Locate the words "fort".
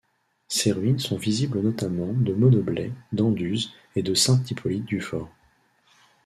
4.99-5.29